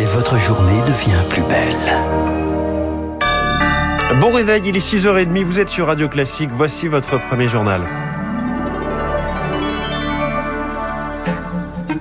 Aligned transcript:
et 0.00 0.06
votre 0.06 0.38
journée 0.38 0.80
devient 0.82 1.22
plus 1.28 1.42
belle. 1.42 1.76
Bon 4.18 4.32
réveil, 4.32 4.62
il 4.64 4.76
est 4.76 4.86
6h30, 4.86 5.44
vous 5.44 5.60
êtes 5.60 5.68
sur 5.68 5.88
Radio 5.88 6.08
Classique, 6.08 6.50
voici 6.52 6.88
votre 6.88 7.18
premier 7.28 7.48
journal. 7.48 7.82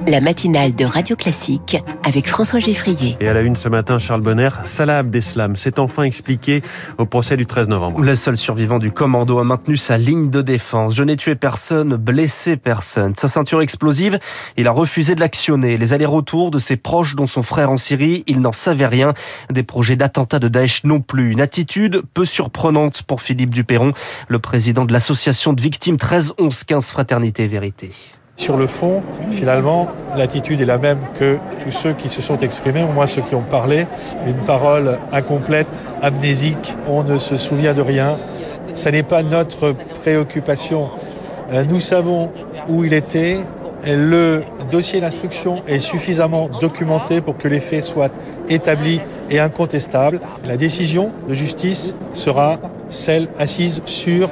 La 0.10 0.22
matinale 0.22 0.74
de 0.74 0.86
Radio 0.86 1.16
Classique 1.16 1.78
avec 2.04 2.28
François 2.28 2.60
Geffrier. 2.60 3.16
Et 3.20 3.28
à 3.28 3.34
la 3.34 3.42
une 3.42 3.56
ce 3.56 3.70
matin, 3.70 4.00
Charles 4.00 4.22
Bonner, 4.22 4.50
Salah 4.66 4.98
Abdeslam 5.00 5.56
s'est 5.56 5.80
enfin 5.80 6.02
expliqué 6.02 6.64
au 6.98 7.06
procès 7.06 7.38
du 7.38 7.46
13 7.46 7.68
novembre. 7.68 8.02
Le 8.02 8.16
seul 8.16 8.36
survivant 8.36 8.80
du 8.80 8.92
commando 8.92 9.38
a 9.38 9.44
maintenu 9.44 9.78
sa 9.78 9.98
ligne 9.98 10.32
de 10.32 10.42
défense. 10.42 10.96
Je 10.96 11.04
n'ai 11.04 11.16
tué 11.16 11.36
personne, 11.36 11.96
blessé 11.96 12.58
personne. 12.58 13.14
Sa 13.16 13.28
ceinture 13.28 13.62
explosive, 13.62 14.20
il 14.58 14.68
a 14.68 14.72
refusé 14.72 15.14
de 15.14 15.20
l'actionner. 15.20 15.78
Les 15.78 15.94
allers-retours 15.94 16.50
de 16.50 16.58
ses 16.58 16.76
proches, 16.76 17.16
dont 17.16 17.28
son 17.28 17.44
frère 17.44 17.70
en 17.70 17.78
Syrie, 17.78 18.24
il 18.26 18.42
n'en 18.42 18.52
savait 18.52 18.88
rien. 18.88 19.14
Des 19.52 19.64
projets 19.64 19.96
d'attentat 19.96 20.40
de 20.40 20.48
Daesh 20.48 20.86
non 20.86 21.02
plus. 21.02 21.32
Une 21.32 21.42
attitude 21.42 22.02
peu 22.16 22.26
surprenante 22.26 23.04
pour 23.04 23.22
Philippe 23.22 23.52
Duperron, 23.52 23.94
le 24.28 24.40
président 24.40 24.86
de 24.86 24.94
l'association 24.94 25.54
de 25.54 25.62
victimes 25.62 25.98
13 25.98 26.34
11 26.40 26.64
15 26.64 26.90
Fraternité 26.90 27.44
et 27.44 27.48
Vérité. 27.48 27.92
Sur 28.40 28.56
le 28.56 28.68
fond, 28.68 29.04
finalement, 29.32 29.90
l'attitude 30.16 30.62
est 30.62 30.66
la 30.66 30.78
même 30.78 31.00
que 31.20 31.38
tous 31.62 31.72
ceux 31.72 31.92
qui 31.92 32.08
se 32.08 32.22
sont 32.22 32.38
exprimés, 32.38 32.82
au 32.84 32.94
moins 32.94 33.06
ceux 33.06 33.22
qui 33.22 33.36
ont 33.36 33.42
parlé. 33.42 33.86
Une 34.26 34.46
parole 34.46 34.98
incomplète, 35.12 35.84
amnésique, 36.02 36.74
on 36.88 37.04
ne 37.04 37.18
se 37.18 37.36
souvient 37.36 37.74
de 37.74 37.82
rien. 37.82 38.18
Ce 38.72 38.88
n'est 38.88 39.04
pas 39.04 39.24
notre 39.24 39.74
préoccupation. 39.74 40.88
Euh, 41.52 41.66
nous 41.66 41.82
savons 41.82 42.32
où 42.70 42.86
il 42.86 42.94
était. 42.94 43.40
Le 43.86 44.44
dossier 44.72 45.02
d'instruction 45.02 45.62
est 45.68 45.80
suffisamment 45.80 46.48
documenté 46.62 47.20
pour 47.20 47.38
que 47.38 47.50
les 47.50 47.60
faits 47.60 47.84
soient 47.84 48.10
établis 48.48 49.02
et 49.30 49.42
incontestables. 49.42 50.22
La 50.46 50.56
décision 50.56 51.12
de 51.28 51.34
justice 51.34 51.94
sera 52.14 52.60
celle 52.88 53.28
assise 53.38 53.82
sur 53.86 54.30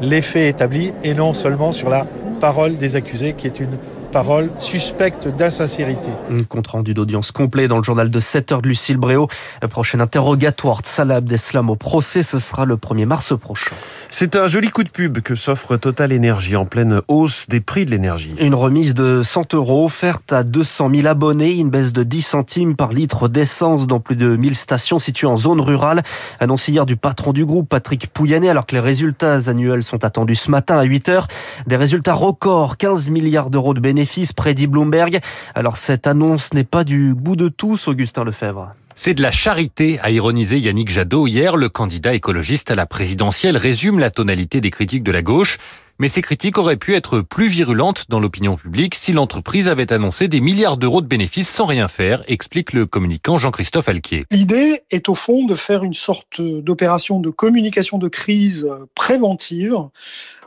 les 0.00 0.22
faits 0.22 0.48
établis 0.48 0.92
et 1.02 1.12
non 1.12 1.34
seulement 1.34 1.72
sur 1.72 1.90
la 1.90 2.06
parole 2.38 2.76
des 2.76 2.96
accusés 2.96 3.34
qui 3.34 3.46
est 3.46 3.60
une 3.60 3.78
parole 4.08 4.50
suspecte 4.58 5.28
d'insincérité. 5.28 6.08
Un 6.30 6.42
compte 6.44 6.68
rendu 6.68 6.94
d'audience 6.94 7.30
complet 7.30 7.68
dans 7.68 7.76
le 7.76 7.84
journal 7.84 8.10
de 8.10 8.20
7 8.20 8.52
heures 8.52 8.62
de 8.62 8.68
Lucille 8.68 8.96
Bréau. 8.96 9.28
Prochain 9.70 10.00
interrogatoire 10.00 10.82
de 10.82 10.86
Salah 10.86 11.16
Abdeslam 11.16 11.70
au 11.70 11.76
procès, 11.76 12.22
ce 12.22 12.38
sera 12.38 12.64
le 12.64 12.76
1er 12.76 13.06
mars 13.06 13.38
prochain. 13.38 13.70
C'est 14.10 14.36
un 14.36 14.46
joli 14.46 14.70
coup 14.70 14.84
de 14.84 14.88
pub 14.88 15.20
que 15.20 15.34
s'offre 15.34 15.76
Total 15.76 16.12
Énergie 16.12 16.56
en 16.56 16.64
pleine 16.64 17.02
hausse 17.08 17.46
des 17.48 17.60
prix 17.60 17.84
de 17.84 17.90
l'énergie. 17.90 18.34
Une 18.40 18.54
remise 18.54 18.94
de 18.94 19.20
100 19.22 19.54
euros 19.54 19.84
offerte 19.84 20.32
à 20.32 20.42
200 20.42 20.90
000 20.94 21.06
abonnés, 21.06 21.52
une 21.52 21.68
baisse 21.68 21.92
de 21.92 22.02
10 22.02 22.22
centimes 22.22 22.76
par 22.76 22.92
litre 22.92 23.28
d'essence 23.28 23.86
dans 23.86 24.00
plus 24.00 24.16
de 24.16 24.36
1000 24.36 24.54
stations 24.54 24.98
situées 24.98 25.26
en 25.26 25.36
zone 25.36 25.60
rurale. 25.60 26.02
Annoncé 26.40 26.72
hier 26.72 26.86
du 26.86 26.96
patron 26.96 27.32
du 27.32 27.44
groupe, 27.44 27.68
Patrick 27.68 28.08
Pouyanné, 28.08 28.48
alors 28.48 28.64
que 28.64 28.74
les 28.74 28.80
résultats 28.80 29.48
annuels 29.48 29.82
sont 29.82 30.04
attendus 30.04 30.36
ce 30.36 30.50
matin 30.50 30.78
à 30.78 30.84
8 30.84 31.08
heures. 31.10 31.28
Des 31.66 31.76
résultats 31.76 32.14
records, 32.14 32.78
15 32.78 33.10
milliards 33.10 33.50
d'euros 33.50 33.74
de 33.74 33.80
bénéfices 33.80 33.97
bénéfices, 33.98 34.32
prédit 34.32 34.68
Bloomberg. 34.68 35.18
Alors 35.56 35.76
cette 35.76 36.06
annonce 36.06 36.54
n'est 36.54 36.62
pas 36.62 36.84
du 36.84 37.14
goût 37.14 37.34
de 37.34 37.48
tous, 37.48 37.88
Augustin 37.88 38.22
Lefebvre. 38.22 38.74
C'est 38.94 39.14
de 39.14 39.22
la 39.22 39.32
charité, 39.32 39.98
a 40.02 40.10
ironisé 40.10 40.58
Yannick 40.58 40.88
Jadot 40.88 41.26
hier. 41.26 41.56
Le 41.56 41.68
candidat 41.68 42.14
écologiste 42.14 42.70
à 42.70 42.76
la 42.76 42.86
présidentielle 42.86 43.56
résume 43.56 43.98
la 43.98 44.10
tonalité 44.10 44.60
des 44.60 44.70
critiques 44.70 45.02
de 45.02 45.10
la 45.10 45.22
gauche. 45.22 45.58
Mais 46.00 46.08
ces 46.08 46.22
critiques 46.22 46.58
auraient 46.58 46.76
pu 46.76 46.94
être 46.94 47.22
plus 47.22 47.48
virulentes 47.48 48.04
dans 48.08 48.20
l'opinion 48.20 48.54
publique 48.54 48.94
si 48.94 49.12
l'entreprise 49.12 49.66
avait 49.66 49.92
annoncé 49.92 50.28
des 50.28 50.40
milliards 50.40 50.76
d'euros 50.76 51.00
de 51.00 51.08
bénéfices 51.08 51.48
sans 51.48 51.66
rien 51.66 51.88
faire, 51.88 52.22
explique 52.28 52.72
le 52.72 52.86
communicant 52.86 53.36
Jean-Christophe 53.36 53.88
Alquier. 53.88 54.24
L'idée 54.30 54.82
est 54.92 55.08
au 55.08 55.16
fond 55.16 55.44
de 55.44 55.56
faire 55.56 55.82
une 55.82 55.94
sorte 55.94 56.40
d'opération 56.40 57.18
de 57.18 57.30
communication 57.30 57.98
de 57.98 58.06
crise 58.06 58.68
préventive 58.94 59.88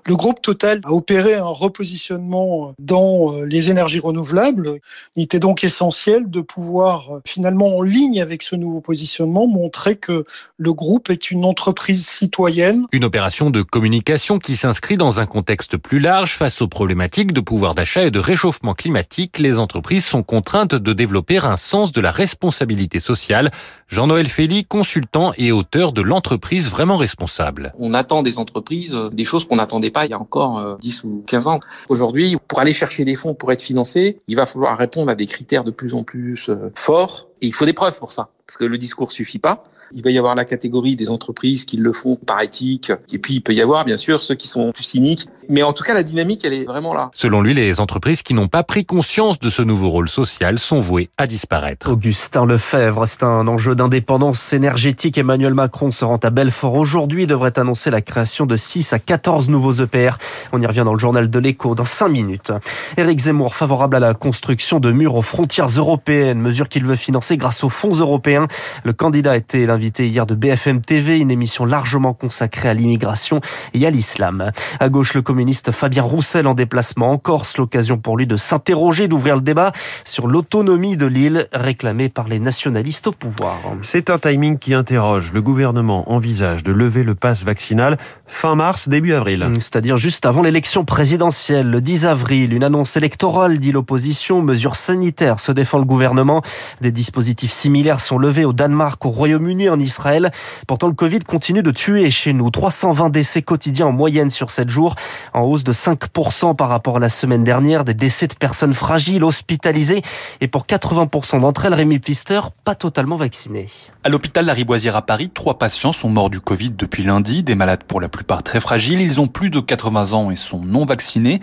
le 0.08 0.16
groupe 0.16 0.42
Total 0.42 0.82
a 0.84 0.92
opéré 0.92 1.36
un 1.36 1.46
repositionnement 1.46 2.74
dans 2.80 3.36
les 3.44 3.70
énergies 3.70 4.00
renouvelables. 4.00 4.80
Il 5.16 5.24
était 5.24 5.40
donc 5.40 5.64
essentiel 5.64 6.30
de 6.30 6.42
pouvoir 6.42 7.20
finalement 7.26 7.78
en 7.78 7.82
ligne 7.82 8.22
avec 8.22 8.42
ce 8.42 8.56
nouveau 8.56 8.82
positionnement 8.82 9.48
montrer 9.48 9.96
que 9.96 10.26
le 10.58 10.74
groupe 10.74 11.10
est 11.10 11.30
une 11.32 11.46
entreprise 11.46 12.08
citoyenne. 12.08 12.86
Une 12.92 13.04
opération 13.04 13.50
de 13.52 13.62
communication 13.62 14.40
qui 14.40 14.56
s'inscrit 14.56 14.98
dans 14.98 15.20
un 15.20 15.26
contexte 15.26 15.41
plus 15.82 16.00
large 16.00 16.38
face 16.38 16.62
aux 16.62 16.68
problématiques 16.68 17.34
de 17.34 17.42
pouvoir 17.42 17.76
d'achat 17.76 18.04
et 18.04 18.12
de 18.12 18.20
réchauffement 18.20 18.74
climatique. 18.74 19.40
Les 19.40 19.58
entreprises 19.58 20.06
sont 20.06 20.24
contraintes 20.24 20.76
de 20.76 20.94
développer 20.94 21.38
un 21.38 21.58
sens 21.58 21.92
de 21.92 22.02
la 22.02 22.12
responsabilité 22.12 23.00
sociale. 23.00 23.52
Jean-Noël 23.88 24.28
Félix, 24.28 24.68
consultant 24.70 25.34
et 25.38 25.52
auteur 25.52 25.92
de 25.92 26.02
l'entreprise 26.02 26.70
vraiment 26.70 26.98
responsable. 26.98 27.74
On 27.80 27.94
attend 27.94 28.24
des 28.24 28.38
entreprises 28.38 28.94
euh, 28.94 29.10
des 29.10 29.26
choses 29.26 29.48
qu'on 29.48 29.60
attendait 29.60 29.92
pas 29.92 30.06
il 30.06 30.12
y 30.12 30.14
a 30.14 30.20
encore 30.20 30.78
10 30.80 31.02
euh, 31.04 31.08
ou 31.08 31.24
15 31.28 31.48
ans. 31.48 31.60
Aujourd'hui, 31.90 32.38
pour 32.48 32.60
aller 32.60 32.74
chercher 32.74 33.06
des 33.06 33.16
fonds 33.16 33.34
pour 33.34 33.52
être 33.52 33.62
financé, 33.62 34.20
il 34.28 34.36
va 34.36 34.46
falloir 34.46 34.78
répondre 34.78 35.12
à 35.12 35.16
des 35.16 35.26
critères 35.26 35.64
de 35.64 35.72
plus 35.72 35.94
en 35.94 36.04
plus 36.04 36.50
euh, 36.50 36.72
forts 36.76 37.28
et 37.42 37.48
il 37.48 37.54
faut 37.54 37.66
des 37.66 37.74
preuves 37.74 37.98
pour 38.00 38.12
ça 38.12 38.30
parce 38.46 38.58
que 38.58 38.66
le 38.66 38.78
discours 38.78 39.12
suffit 39.12 39.40
pas. 39.40 39.64
Il 39.94 40.04
va 40.04 40.12
y 40.12 40.18
avoir 40.18 40.36
la 40.36 40.46
catégorie 40.46 40.96
des 40.96 41.10
entreprises 41.10 41.66
qui 41.66 41.78
le 41.78 41.94
font 41.94 42.16
par 42.16 42.42
éthique. 42.42 42.92
Et 43.12 43.20
puis, 43.20 43.36
il 43.36 43.42
peut 43.42 43.54
y 43.54 43.62
avoir, 43.62 43.86
bien 43.86 43.98
sûr, 43.98 44.24
ceux 44.24 44.36
qui 44.36 44.48
sont 44.48 44.72
plus 44.72 44.84
cyniques. 44.84 45.28
Mais 45.50 45.64
en 45.64 45.74
tout 45.74 45.84
cas, 45.84 45.94
la 45.94 46.04
dynamique, 46.04 46.46
elle 46.46 46.54
est 46.54 46.66
vraiment 46.66 46.94
là. 46.94 47.10
Selon 47.14 47.42
lui, 47.42 47.54
les 47.54 47.80
entreprises 47.80 48.22
qui 48.22 48.34
n'ont 48.34 48.48
pas 48.48 48.64
pris 48.64 48.86
conscience 48.86 49.40
de 49.40 49.50
ce 49.50 49.62
nouveau 49.62 49.90
rôle 49.90 50.08
social 50.08 50.60
sont 50.60 50.80
vouées 50.80 51.10
à 51.18 51.28
disparaître. 51.28 51.92
Augustin 51.92 52.46
Lefebvre, 52.46 53.06
c'est 53.06 53.24
un 53.24 53.48
enjeu 53.48 53.76
d'indépendance 53.76 54.54
énergétique. 54.54 55.18
Emmanuel 55.18 55.54
Macron 55.54 55.92
se 55.92 56.06
rend 56.06 56.18
à 56.18 56.30
Belfort 56.30 56.76
aujourd'hui. 56.76 57.28
devrait 57.28 57.58
annoncer 57.60 57.90
la 57.90 58.02
création 58.02 58.46
de 58.46 58.56
6 58.56 58.94
à 58.94 59.00
14 59.00 59.50
nouveaux 59.50 59.74
EPR. 59.74 60.18
On 60.54 60.62
y 60.62 60.66
revient 60.66 60.84
dans 60.86 60.94
le 60.94 61.00
journal 61.00 61.30
de 61.30 61.40
l'écho 61.40 61.76
dans 61.76 61.86
5 61.86 62.08
minutes. 62.08 62.52
Éric 62.98 63.20
Zemmour, 63.20 63.56
favorable 63.56 63.98
à 63.98 64.00
la 64.00 64.14
construction 64.14 64.80
de 64.80 64.92
murs 64.92 65.16
aux 65.16 65.22
frontières 65.22 65.68
européennes, 65.68 66.40
mesure 66.40 66.70
qu'il 66.70 66.86
veut 66.86 66.96
financer 66.96 67.38
grâce 67.38 67.64
aux 67.64 67.70
fonds 67.70 67.96
européens. 67.96 68.48
Le 68.84 68.94
candidat 68.94 69.32
a 69.32 69.38
été 69.38 69.66
invité 69.82 70.06
hier 70.06 70.28
de 70.28 70.36
BFM 70.36 70.84
TV, 70.84 71.18
une 71.18 71.32
émission 71.32 71.66
largement 71.66 72.14
consacrée 72.14 72.70
à 72.70 72.76
l'immigration 72.76 73.42
et 73.74 73.84
à 73.88 73.90
l'islam. 73.90 74.52
À 74.80 74.90
gauche, 74.90 75.16
le 75.16 75.24
communiste 75.24 75.72
Fabien 75.72 76.04
Roussel 76.04 76.46
en 76.46 76.54
déplacement 76.54 77.10
en 77.10 77.18
Corse, 77.18 77.58
l'occasion 77.58 77.98
pour 77.98 78.16
lui 78.16 78.28
de 78.28 78.38
s'interroger, 78.38 79.08
d'ouvrir 79.08 79.38
le 79.38 79.42
débat 79.42 79.72
sur 80.06 80.28
l'autonomie 80.28 80.98
de 80.98 81.08
l'île 81.08 81.48
réclamée 81.52 82.10
par 82.10 82.28
les 82.28 82.38
nationalistes 82.38 83.08
au 83.08 83.12
pouvoir. 83.12 83.58
C'est 83.82 84.12
un 84.12 84.20
timing 84.20 84.60
qui 84.60 84.76
interroge. 84.76 85.34
Le 85.34 85.42
gouvernement 85.42 86.12
envisage 86.12 86.62
de 86.62 86.72
lever 86.72 87.02
le 87.02 87.16
pass 87.16 87.44
vaccinal 87.44 87.98
fin 88.28 88.54
mars, 88.54 88.88
début 88.88 89.14
avril. 89.14 89.48
C'est-à-dire 89.56 89.98
juste 89.98 90.28
avant 90.28 90.44
l'élection 90.44 90.86
présidentielle, 90.86 91.72
le 91.72 91.82
10 91.82 92.06
avril. 92.06 92.54
Une 92.54 92.64
annonce 92.64 92.98
électorale, 92.98 93.58
dit 93.58 93.72
l'opposition. 93.72 94.44
Mesures 94.44 94.76
sanitaires, 94.76 95.40
se 95.40 95.52
défend 95.52 95.80
le 95.80 95.86
gouvernement. 95.86 96.44
Des 96.82 96.92
dispositifs 96.92 97.52
similaires 97.52 98.00
sont 98.00 98.20
levés 98.20 98.46
au 98.46 98.54
Danemark, 98.54 99.04
au 99.06 99.10
Royaume-Uni, 99.10 99.71
en 99.72 99.80
Israël 99.80 100.32
Pourtant, 100.68 100.88
le 100.88 100.94
Covid 100.94 101.20
continue 101.20 101.64
de 101.64 101.72
tuer 101.72 102.12
chez 102.12 102.34
nous. 102.34 102.50
320 102.50 103.10
décès 103.10 103.42
quotidiens 103.42 103.88
en 103.88 103.92
moyenne 103.92 104.30
sur 104.30 104.52
7 104.52 104.70
jours, 104.70 104.96
en 105.34 105.42
hausse 105.42 105.64
de 105.64 105.74
5% 105.74 106.56
par 106.56 106.70
rapport 106.70 106.98
à 106.98 107.00
la 107.00 107.10
semaine 107.10 107.44
dernière. 107.44 107.84
Des 107.84 107.94
décès 107.94 108.28
de 108.28 108.34
personnes 108.34 108.74
fragiles, 108.74 109.24
hospitalisées. 109.24 110.02
Et 110.40 110.48
pour 110.48 110.66
80% 110.66 111.42
d'entre 111.42 111.66
elles, 111.66 111.74
Rémi 111.74 112.00
Pister, 112.00 112.42
pas 112.64 112.76
totalement 112.76 113.16
vaccinées. 113.16 113.68
À 114.04 114.10
l'hôpital 114.10 114.46
Lariboisière 114.46 114.96
à 114.96 115.02
Paris, 115.04 115.30
trois 115.30 115.58
patients 115.58 115.92
sont 115.92 116.10
morts 116.10 116.30
du 116.30 116.42
Covid 116.42 116.72
depuis 116.72 117.04
lundi. 117.04 117.44
Des 117.44 117.56
malades 117.56 117.84
pour 117.84 118.02
la 118.02 118.10
plupart 118.10 118.44
très 118.44 118.60
fragiles. 118.60 119.02
Ils 119.02 119.22
ont 119.22 119.28
plus 119.28 119.50
de 119.50 119.60
80 119.60 120.14
ans 120.14 120.32
et 120.32 120.36
sont 120.36 120.62
non 120.62 120.86
vaccinés. 120.86 121.40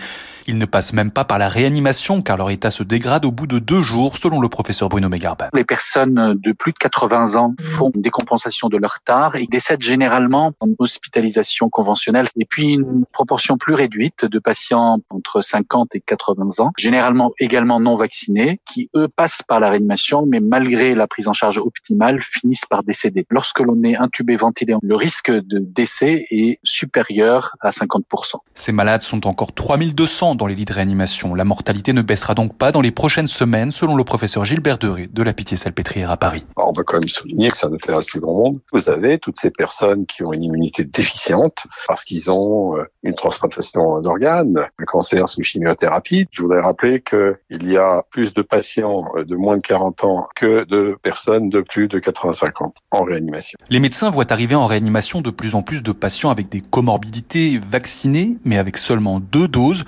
Ils 0.47 0.57
ne 0.57 0.65
passent 0.65 0.95
même 0.95 1.11
pas 1.11 1.25
par 1.25 1.39
la 1.39 1.49
réanimation 1.49 2.23
car 2.23 2.39
leur 2.39 2.51
état 2.51 2.71
se 2.71 2.83
dégrade 2.83 3.27
au 3.27 3.31
bout 3.31 3.47
de 3.47 3.59
deux 3.59 3.83
jours, 3.83 4.17
selon 4.17 4.41
le 4.41 4.49
professeur 4.49 4.89
Bruno 4.89 5.09
Megarba. 5.11 5.51
Les 5.53 5.65
personnes 5.65 6.41
de 6.43 6.53
plus 6.53 6.73
de 6.73 6.79
80 6.79 7.37
ans 7.37 7.55
font 7.61 7.93
une 8.09 8.11
décompensation 8.11 8.69
de 8.69 8.77
leur 8.77 9.01
tard 9.05 9.37
et 9.37 9.47
décèdent 9.47 9.83
généralement 9.83 10.53
en 10.61 10.69
hospitalisation 10.79 11.69
conventionnelle. 11.69 12.27
Et 12.39 12.45
puis 12.45 12.75
une 12.75 13.05
proportion 13.13 13.59
plus 13.59 13.75
réduite 13.75 14.25
de 14.25 14.39
patients 14.39 14.99
entre 15.11 15.41
50 15.41 15.95
et 15.95 16.01
80 16.01 16.65
ans, 16.65 16.73
généralement 16.79 17.33
également 17.39 17.81
non 17.81 17.97
vaccinés, 17.97 18.61
qui 18.67 18.89
eux 18.95 19.09
passent 19.09 19.43
par 19.47 19.61
la 19.61 19.71
réanimation, 19.71 20.25
mais 20.27 20.41
malgré 20.41 20.95
la 20.95 21.07
prise 21.07 21.29
en 21.29 21.33
charge 21.33 21.59
optimale, 21.59 22.21
finissent 22.23 22.67
par 22.67 22.83
décéder. 22.83 23.27
Lorsque 23.31 23.61
l'on 23.61 23.83
est 23.85 23.97
intubé, 23.97 24.37
ventilé, 24.37 24.75
le 24.81 24.97
risque 24.97 25.31
de 25.31 25.59
décès 25.59 26.27
est 26.31 26.61
supérieur 26.63 27.57
à 27.61 27.71
50%. 27.71 28.37
Ces 28.55 28.73
malades 28.73 29.03
sont 29.03 29.27
encore 29.27 29.53
3200 29.53 30.37
dans 30.37 30.47
les 30.47 30.55
lits 30.55 30.65
de 30.65 30.73
réanimation. 30.73 31.35
La 31.35 31.45
mortalité 31.45 31.93
ne 31.93 32.03
baissera 32.03 32.35
donc 32.35 32.57
pas 32.57 32.73
dans 32.73 32.81
les 32.81 32.91
prochaines 32.91 33.27
semaines, 33.27 33.73
selon 33.73 33.97
le 33.97 34.05
professeur 34.05 34.45
Gilbert 34.45 34.79
Deré 34.79 35.09
de 35.13 35.23
la 35.23 35.33
Pitié-Salpêtrière 35.33 36.11
à 36.11 36.17
Paris. 36.17 36.45
On 36.57 36.73
va 36.73 36.83
quand 36.85 36.99
même 36.99 37.09
souligner 37.09 37.51
que 37.51 37.57
c'est 37.57 37.67
un 37.67 37.71
reste 37.99 38.11
plus 38.11 38.21
grand 38.21 38.35
monde. 38.35 38.61
Vous 38.73 38.91
avez 38.91 39.19
toutes 39.19 39.39
ces 39.39 39.51
personnes 39.51 40.07
qui 40.07 40.25
ont 40.25 40.33
une 40.33 40.43
immunité 40.43 40.85
déficiente 40.85 41.67
parce 41.87 42.05
qu'ils 42.05 42.31
ont 42.31 42.77
euh, 42.77 42.85
une 43.03 43.15
transplantation 43.15 44.01
d'organes, 44.01 44.67
un 44.79 44.85
cancer 44.85 45.29
sous 45.29 45.43
chimiothérapie. 45.43 46.27
Je 46.31 46.43
voudrais 46.43 46.61
rappeler 46.61 47.01
qu'il 47.01 47.37
y 47.71 47.77
a 47.77 48.03
plus 48.11 48.35
de 48.35 48.43
patients 48.43 49.05
euh, 49.17 49.25
de 49.25 49.37
moins 49.37 49.57
de 49.57 49.63
40 49.63 50.05
ans 50.05 50.29
que 50.35 50.65
de 50.65 50.97
personnes 51.03 51.49
de 51.51 51.61
plus 51.61 51.89
de 51.89 51.99
85 51.99 52.63
ans 52.63 52.75
en 52.91 53.03
réanimation. 53.03 53.59
Les 53.71 53.81
médecins 53.81 54.11
voient 54.11 54.33
arriver 54.33 54.55
en 54.55 54.67
réanimation 54.67 55.21
de 55.21 55.31
plus 55.31 55.55
en 55.55 55.63
plus 55.63 55.83
de 55.83 55.93
patients 55.93 56.31
avec 56.31 56.49
des 56.49 56.61
comorbidités 56.61 57.59
vaccinés, 57.59 58.37
mais 58.45 58.59
avec 58.59 58.77
seulement 58.77 59.21
deux 59.21 59.49
doses. 59.49 59.85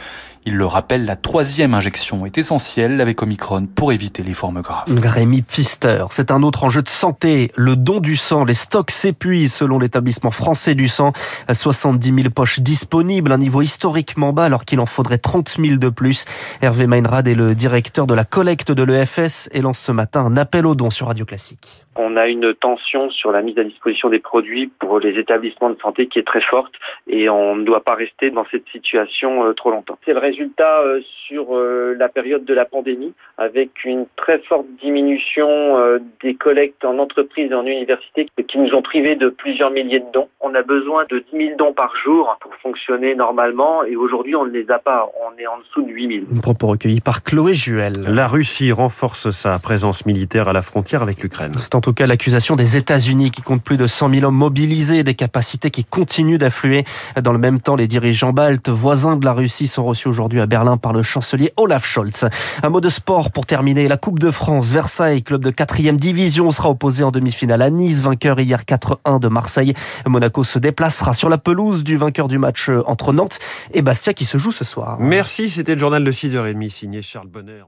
Il 0.47 0.57
le 0.57 0.65
rappelle, 0.65 1.05
la 1.05 1.17
troisième 1.17 1.75
injection 1.75 2.25
est 2.25 2.39
essentielle 2.39 3.03
avec 3.03 3.23
Omicron 3.23 3.67
pour 3.67 3.93
éviter 3.93 4.23
les 4.23 4.33
formes 4.33 4.63
graves. 4.63 4.87
Rémi 4.89 5.43
Pfister, 5.43 6.07
c'est 6.11 6.31
un 6.31 6.43
autre 6.43 6.65
enjeu 6.65 6.81
de 6.81 6.89
santé. 6.89 7.53
Le 7.57 7.77
don 7.77 8.00
du 8.01 8.17
sang, 8.17 8.45
les 8.45 8.55
stocks 8.55 8.91
s'épuisent 8.91 9.53
selon 9.53 9.79
l'établissement 9.79 10.31
français 10.31 10.75
du 10.75 10.89
sang. 10.89 11.13
70 11.53 12.15
000 12.15 12.31
poches 12.31 12.61
disponibles, 12.61 13.33
un 13.33 13.39
niveau 13.39 13.63
historiquement 13.63 14.33
bas 14.33 14.45
alors 14.45 14.65
qu'il 14.65 14.81
en 14.81 14.87
faudrait 14.87 15.19
30 15.19 15.57
000 15.63 15.77
de 15.77 15.89
plus. 15.89 16.25
Hervé 16.63 16.87
Meinrad 16.87 17.29
est 17.29 17.35
le 17.35 17.55
directeur 17.55 18.07
de 18.07 18.15
la 18.15 18.25
collecte 18.25 18.73
de 18.73 18.83
l'EFS 18.83 19.49
et 19.53 19.61
lance 19.61 19.79
ce 19.79 19.93
matin 19.93 20.21
un 20.21 20.37
appel 20.37 20.67
aux 20.67 20.75
dons 20.75 20.91
sur 20.91 21.07
Radio 21.07 21.25
Classique. 21.25 21.85
On 21.97 22.17
a 22.17 22.29
une 22.29 22.55
tension 22.55 23.11
sur 23.11 23.33
la 23.33 23.43
mise 23.43 23.59
à 23.59 23.65
disposition 23.65 24.11
des 24.11 24.21
produits 24.21 24.69
pour 24.79 25.01
les 25.01 25.19
établissements 25.19 25.71
de 25.71 25.79
santé 25.81 26.07
qui 26.07 26.21
est 26.21 26.27
très 26.27 26.41
forte 26.41 26.73
et 27.09 27.29
on 27.29 27.57
ne 27.57 27.65
doit 27.65 27.83
pas 27.83 27.95
rester 27.95 28.31
dans 28.31 28.47
cette 28.51 28.67
situation 28.69 29.45
euh, 29.45 29.55
trop 29.55 29.73
longtemps. 29.73 29.99
C'est 30.05 30.13
le 30.13 30.21
résultat 30.21 30.81
euh, 30.83 31.01
sur 31.27 31.57
euh, 31.57 31.97
la 31.99 32.09
période 32.09 32.45
de 32.45 32.55
la 32.55 32.65
pandémie 32.65 33.13
avec 33.39 33.85
une 33.85 34.07
très 34.17 34.39
forte 34.41 34.67
diminution 34.81 35.99
des 36.23 36.35
collectes 36.35 36.85
en 36.85 36.99
entreprise 36.99 37.51
et 37.51 37.55
en 37.55 37.67
université 37.67 38.29
qui 38.49 38.59
nous 38.59 38.73
ont 38.75 38.83
privés 38.83 39.17
de 39.17 39.29
plusieurs 39.29 39.71
milliers 39.71 40.01
de 40.01 40.13
dons. 40.13 40.29
On 40.41 40.55
a 40.55 40.63
besoin 40.63 41.05
de 41.11 41.25
10 41.33 41.47
000 41.47 41.57
dons 41.57 41.73
par 41.73 41.93
jour 42.05 42.37
pour 42.41 42.55
fonctionner 42.57 43.15
normalement 43.15 43.83
et 43.85 43.97
aujourd'hui 43.97 44.37
on 44.37 44.45
ne 44.45 44.51
les 44.51 44.71
a 44.71 44.79
pas. 44.79 45.11
On 45.27 45.39
est 45.39 45.47
en 45.47 45.59
dessous 45.59 45.83
de 45.83 45.91
8 45.91 46.09
000. 46.09 46.27
Un 46.37 46.41
propos 46.41 46.69
recueilli 46.69 47.01
par 47.01 47.23
Chloé 47.23 47.55
Juel. 47.55 47.95
La 48.09 48.27
Russie 48.27 48.73
renforce 48.73 49.31
sa 49.31 49.59
présence 49.59 50.07
militaire 50.07 50.49
à 50.49 50.53
la 50.53 50.63
frontière 50.63 51.03
avec 51.03 51.23
l'Ukraine 51.23 51.53
en 51.81 51.83
tout 51.83 51.95
cas 51.95 52.07
l'accusation 52.07 52.57
des 52.57 52.77
États-Unis 52.77 53.31
qui 53.31 53.41
comptent 53.41 53.63
plus 53.63 53.79
de 53.79 53.87
100 53.87 54.13
000 54.13 54.27
hommes 54.27 54.37
mobilisés, 54.37 55.03
des 55.03 55.15
capacités 55.15 55.71
qui 55.71 55.83
continuent 55.83 56.37
d'affluer. 56.37 56.85
Dans 57.23 57.33
le 57.33 57.39
même 57.39 57.59
temps, 57.59 57.75
les 57.75 57.89
dirigeants 57.89 58.35
baltes, 58.35 58.69
voisins 58.69 59.17
de 59.17 59.25
la 59.25 59.33
Russie, 59.33 59.67
sont 59.67 59.83
reçus 59.83 60.07
aujourd'hui 60.07 60.43
à 60.43 60.47
Berlin 60.47 60.77
par 60.77 60.93
le 60.93 61.03
chancelier 61.03 61.55
Olaf 61.57 61.87
Scholz. 61.87 62.29
Un 62.63 62.69
mot 62.69 62.83
de 62.83 62.91
sport 62.91 63.31
pour 63.33 63.47
terminer. 63.47 63.89
La 63.89 63.97
Coupe 63.97 64.19
de 64.19 64.31
France, 64.31 64.71
Versailles, 64.73 65.23
club 65.23 65.43
de 65.43 65.49
4 65.49 65.97
division, 65.97 66.51
sera 66.51 66.69
opposé 66.69 67.03
en 67.03 67.13
demi-finale 67.13 67.63
à 67.63 67.71
Nice, 67.71 68.03
vainqueur 68.03 68.39
hier 68.41 68.65
4-1 68.65 69.19
de 69.19 69.29
Marseille. 69.29 69.73
Monaco 70.05 70.45
se 70.45 70.59
déplacera 70.59 71.15
sur 71.15 71.31
la 71.31 71.39
pelouse 71.39 71.83
du 71.83 71.97
vainqueur 71.97 72.29
du 72.29 72.37
match 72.37 72.69
entre 72.85 73.15
Nantes 73.15 73.39
et 73.73 73.81
Bastia 73.81 74.13
qui 74.13 74.27
se 74.27 74.37
joue 74.37 74.53
ce 74.53 74.65
soir. 74.65 74.99
Merci, 75.01 75.49
c'était 75.49 75.73
le 75.73 75.81
journal 75.81 76.05
de 76.05 76.13
6h30 76.13 76.69
signé 76.69 77.01
Charles 77.01 77.29
Bonner. 77.29 77.63